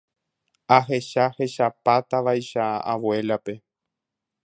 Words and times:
ahechahechapátavaicha 0.77 2.65
abuélape 2.93 3.53